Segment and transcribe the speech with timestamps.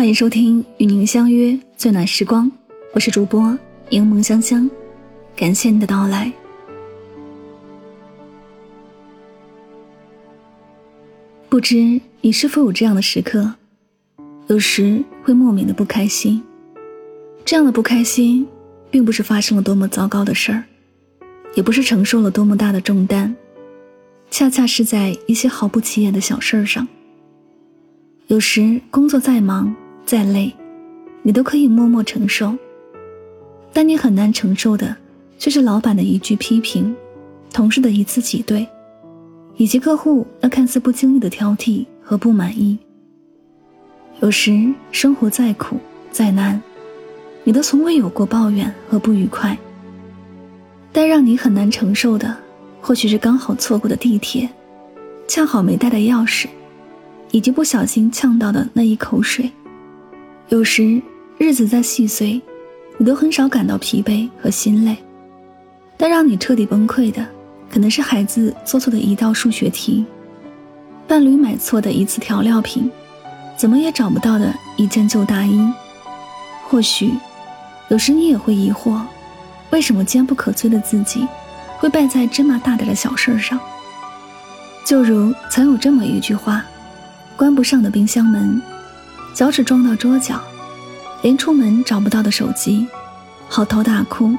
[0.00, 2.50] 欢迎收听与您相约最暖时光，
[2.94, 3.54] 我是主播
[3.90, 4.68] 柠檬香香，
[5.36, 6.32] 感谢你的到来。
[11.50, 13.52] 不知你是否有这样的时刻，
[14.46, 16.42] 有时会莫名的不开心。
[17.44, 18.48] 这样的不开心，
[18.90, 20.64] 并不是发生了多么糟糕的事儿，
[21.54, 23.36] 也不是承受了多么大的重担，
[24.30, 26.88] 恰恰是在一些毫不起眼的小事儿上。
[28.28, 29.74] 有时工作再忙
[30.10, 30.52] 再累，
[31.22, 32.52] 你都可以默默承受。
[33.72, 34.96] 但你很难承受的，
[35.38, 36.92] 却是老板的一句批评，
[37.52, 38.66] 同事的一次挤兑，
[39.56, 42.76] 以及客户那看似不经意的挑剔和不满意。
[44.18, 45.76] 有时生活再苦
[46.10, 46.60] 再难，
[47.44, 49.56] 你都从未有过抱怨和不愉快。
[50.90, 52.36] 但让你很难承受的，
[52.80, 54.50] 或许是刚好错过的地铁，
[55.28, 56.48] 恰好没带的钥匙。
[57.30, 59.48] 以及不小心呛到的那一口水，
[60.50, 61.00] 有时
[61.38, 62.40] 日子再细碎，
[62.98, 64.96] 你都很少感到疲惫和心累。
[65.96, 67.24] 但让你彻底崩溃的，
[67.70, 70.04] 可能是孩子做错的一道数学题，
[71.06, 72.90] 伴侣买错的一次调料品，
[73.56, 75.64] 怎么也找不到的一件旧大衣。
[76.64, 77.12] 或许，
[77.88, 79.00] 有时你也会疑惑，
[79.70, 81.24] 为什么坚不可摧的自己，
[81.78, 83.56] 会败在芝麻大点的小事上？
[84.84, 86.64] 就如曾有这么一句话。
[87.36, 88.60] 关不上的冰箱门，
[89.34, 90.40] 脚趾撞到桌角，
[91.22, 92.86] 连出门找不到的手机，
[93.48, 94.36] 嚎啕大哭。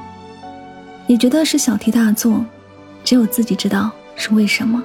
[1.06, 2.44] 你觉得是小题大做，
[3.02, 4.82] 只有自己知道是为什么。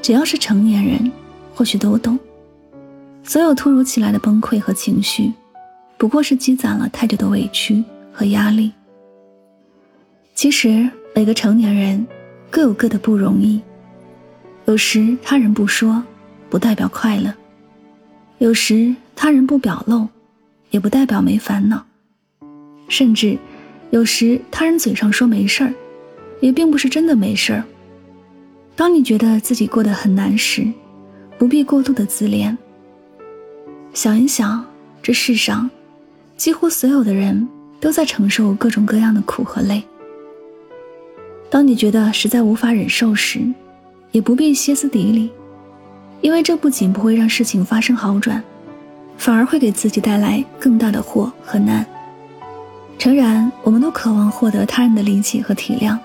[0.00, 1.10] 只要是成年人，
[1.54, 2.18] 或许都懂。
[3.24, 5.32] 所有突如其来的崩溃和情绪，
[5.98, 8.72] 不过是积攒了太久的委屈和压力。
[10.34, 12.06] 其实每个成年人
[12.48, 13.60] 各有各的不容易，
[14.64, 16.02] 有时他人不说。
[16.50, 17.30] 不代表快乐，
[18.38, 20.08] 有时他人不表露，
[20.70, 21.84] 也不代表没烦恼，
[22.88, 23.36] 甚至
[23.90, 25.74] 有时他人嘴上说没事儿，
[26.40, 27.64] 也并不是真的没事儿。
[28.76, 30.64] 当你觉得自己过得很难时，
[31.36, 32.56] 不必过度的自怜。
[33.92, 34.64] 想一想，
[35.02, 35.68] 这世上
[36.36, 37.48] 几乎所有的人
[37.80, 39.82] 都在承受各种各样的苦和累。
[41.50, 43.40] 当你觉得实在无法忍受时，
[44.12, 45.28] 也不必歇斯底里。
[46.20, 48.42] 因为这不仅不会让事情发生好转，
[49.16, 51.86] 反而会给自己带来更大的祸和难。
[52.98, 55.96] 诚然，我们都渴望获得他人的理解和体谅，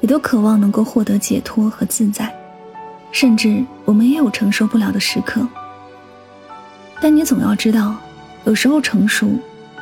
[0.00, 2.30] 也都渴望能够获得解脱和自在，
[3.10, 5.46] 甚至我们也有承受不了的时刻。
[7.00, 7.94] 但你总要知道，
[8.44, 9.30] 有时候成熟，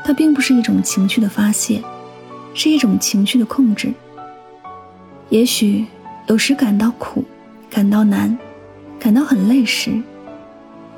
[0.05, 1.82] 它并不是一种情绪的发泄，
[2.55, 3.93] 是一种情绪的控制。
[5.28, 5.84] 也许
[6.28, 7.25] 有时感到苦，
[7.69, 8.38] 感到难。
[8.98, 10.02] 感到很累时，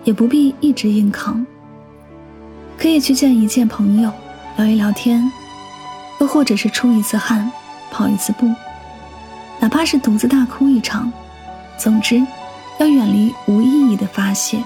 [0.04, 1.44] 也不必一直硬扛。
[2.78, 4.10] 可以去见一见朋友，
[4.56, 5.30] 聊一聊天，
[6.20, 7.50] 又或者是出一次汗，
[7.90, 8.50] 跑一次步，
[9.60, 11.12] 哪怕是独自大哭一场。
[11.76, 12.24] 总之，
[12.78, 14.62] 要远离无意义的发泄。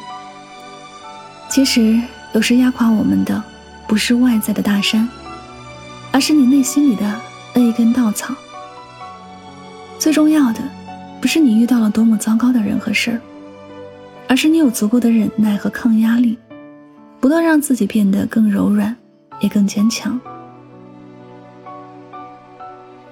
[1.48, 2.00] 其实，
[2.32, 3.42] 有时压垮我们的，
[3.86, 5.08] 不是外在的大山，
[6.10, 7.20] 而是你内心里的
[7.54, 8.34] 那一根稻草。
[9.98, 10.60] 最重要的。
[11.22, 13.20] 不是你遇到了多么糟糕的人和事儿，
[14.26, 16.36] 而是你有足够的忍耐和抗压力，
[17.20, 18.94] 不断让自己变得更柔软，
[19.40, 20.20] 也更坚强。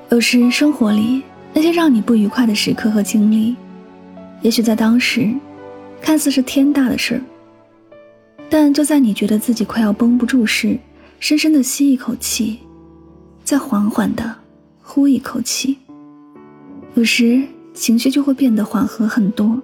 [0.09, 1.23] 有时生活里
[1.55, 3.55] 那些让你不愉快的时刻和经历，
[4.43, 5.33] 也许在当时
[6.03, 7.21] 看似是天大的事儿，
[8.51, 10.77] 但就在你觉得自己快要绷不住时，
[11.21, 12.59] 深深的吸一口气，
[13.45, 14.35] 再缓缓的
[14.83, 15.79] 呼一口气。
[16.95, 17.47] 有时。
[17.81, 19.59] 情绪就会变得缓和很多。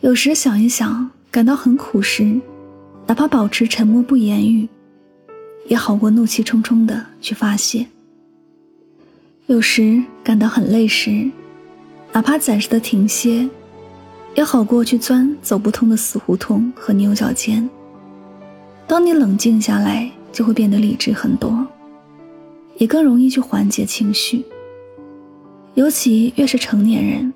[0.00, 2.40] 有时想一想，感到很苦时，
[3.06, 4.68] 哪怕保持沉默不言语，
[5.68, 7.86] 也好过怒气冲冲的去发泄。
[9.46, 11.30] 有时感到很累时，
[12.12, 13.48] 哪怕暂时的停歇，
[14.34, 17.70] 也好过去钻走不通的死胡同和牛角尖。
[18.88, 21.64] 当你冷静下来，就会变得理智很多，
[22.78, 24.44] 也更容易去缓解情绪。
[25.74, 27.32] 尤其越是成年人，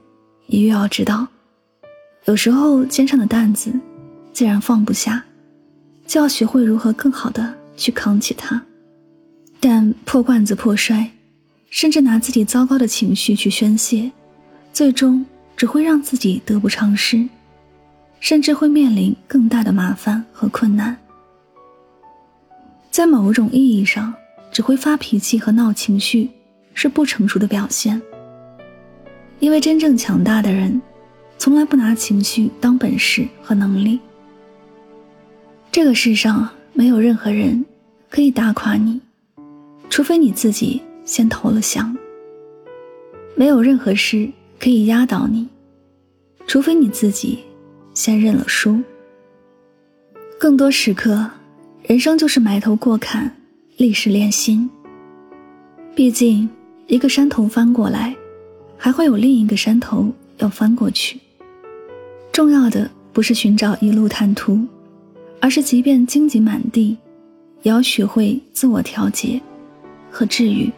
[0.49, 1.27] 也越要知道，
[2.27, 3.73] 有时候肩上的担子
[4.33, 5.25] 既然放不下，
[6.07, 8.63] 就要学会如何更好的去扛起它。
[9.59, 11.11] 但破罐子破摔，
[11.71, 14.13] 甚至拿自己糟糕的情绪去宣泄，
[14.71, 15.25] 最终
[15.57, 17.27] 只会让自己得不偿失，
[18.21, 20.95] 甚至会面临更大的麻烦和困难。
[22.91, 24.13] 在某种意义上，
[24.53, 26.31] 只会发脾气和闹情绪
[26.75, 28.01] 是不成熟的表现。
[29.39, 30.81] 因为真正强大的人，
[31.39, 34.01] 从来不拿情绪当本事和能力。
[35.71, 37.65] 这个世上没有任何人
[38.09, 39.01] 可以打垮你，
[39.91, 41.95] 除非你自己先投了降；
[43.35, 44.29] 没有任何事
[44.59, 45.47] 可以压倒你，
[46.47, 47.41] 除非你自己
[47.93, 48.81] 先认了输。
[50.41, 51.31] 更多时刻，
[51.83, 53.31] 人生就是埋头过坎，
[53.77, 54.69] 历史练心。
[55.95, 56.49] 毕竟，
[56.87, 58.15] 一个山头翻过来，
[58.79, 61.19] 还会有另一个山头要翻过去。
[62.33, 64.61] 重要的不是寻找一路坦途，
[65.41, 66.97] 而是即便荆棘满地，
[67.63, 69.41] 也要学会自我调节
[70.11, 70.71] 和治愈。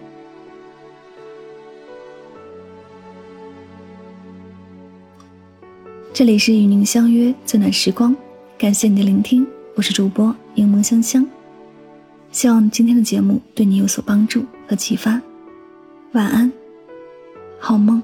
[6.12, 8.16] 这里是与您相约最暖时光，
[8.56, 9.46] 感谢你的聆听，
[9.76, 11.24] 我是主播柠檬香香。
[12.30, 15.20] 希望今天的节目对你有所帮助和启发。
[16.12, 16.52] 晚安，
[17.60, 18.02] 好梦。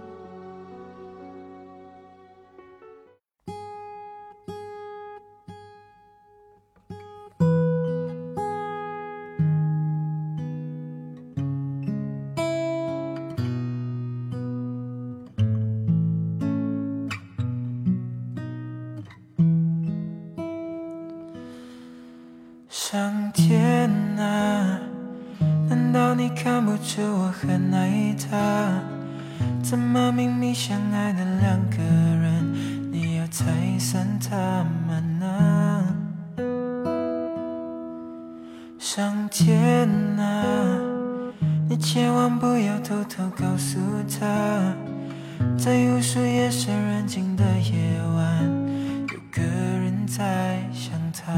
[22.69, 24.79] 上天啊，
[25.69, 28.94] 难道你看不出我很爱他？
[29.75, 33.45] 怎么明明相爱的两个人，你要拆
[33.77, 35.97] 散他们呢？
[38.79, 40.79] 上天啊，
[41.69, 44.25] 你千万不要偷偷告诉他，
[45.59, 48.45] 在无数夜深人静的夜晚，
[49.13, 51.33] 有个人在想他。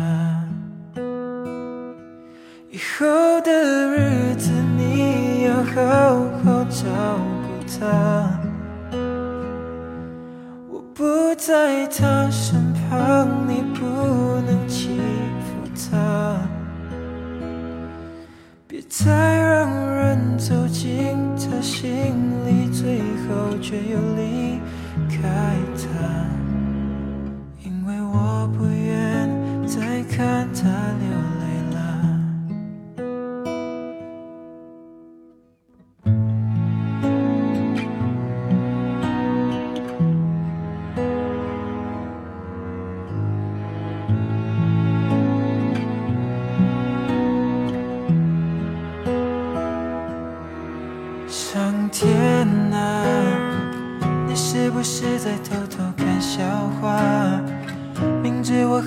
[2.70, 6.84] 以后的日子，你要好好照
[7.16, 7.35] 顾
[7.78, 8.40] 他。
[10.70, 11.04] 我不
[11.36, 13.84] 在他身旁，你不
[14.46, 14.98] 能欺
[15.40, 16.38] 负他。
[18.66, 22.14] 别再让人走进他心
[22.46, 24.25] 里，最后却又离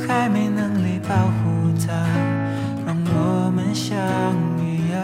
[0.07, 1.93] 还没能力保护她，
[2.85, 3.97] 让我们相
[4.63, 5.01] 遇啊！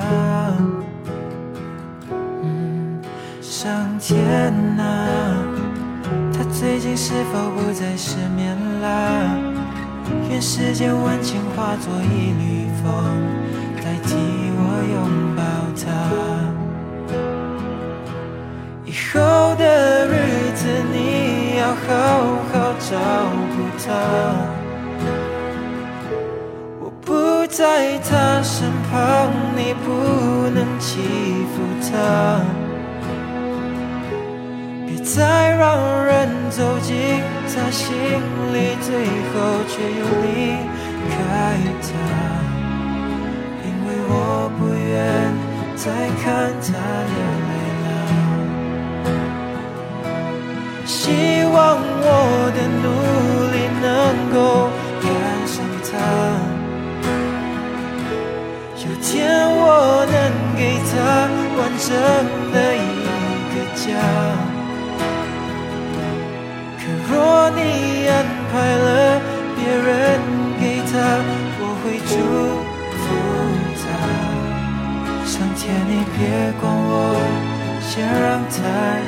[3.42, 5.38] 上天啊，
[6.34, 9.38] 他最近是否不再失眠啦？
[10.30, 12.84] 愿世间温情化作一缕风，
[13.78, 14.16] 代替
[14.58, 14.60] 我
[14.94, 15.42] 拥抱
[15.82, 15.84] 她。
[18.86, 21.88] 以后的日子，你要好
[22.52, 22.92] 好照
[23.56, 24.55] 顾她。
[27.58, 29.88] 在她身旁，你不
[30.54, 31.00] 能欺
[31.54, 31.56] 负
[31.88, 31.88] 她。
[34.86, 35.64] 别再让
[36.04, 36.94] 人走进
[37.48, 37.96] 她心
[38.54, 38.90] 里，最
[39.32, 39.34] 后
[39.70, 40.28] 却又离
[41.10, 41.16] 开
[41.80, 41.88] 她。
[43.64, 44.12] 因为我
[44.60, 44.94] 不愿
[45.78, 45.84] 再
[46.22, 46.26] 看
[46.60, 46.68] 她
[47.14, 47.54] 流泪。
[50.86, 50.94] 希
[51.54, 52.12] 望我
[52.54, 53.25] 的努力
[61.78, 61.90] 真
[62.54, 62.80] 的一
[63.52, 63.84] 个家。
[66.80, 67.14] 可若
[67.52, 67.60] 你
[68.08, 68.14] 安
[68.52, 68.88] 排了
[69.56, 69.90] 别人
[70.60, 70.94] 给他，
[71.60, 72.14] 我会祝
[73.02, 73.04] 福
[73.82, 73.84] 他。
[75.26, 76.20] 上天，你别
[76.62, 76.94] 管我，
[77.82, 78.56] 先让他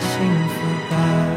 [0.02, 0.14] 幸
[0.50, 0.56] 福
[0.90, 1.37] 吧。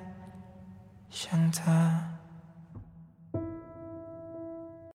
[1.11, 2.10] 想他。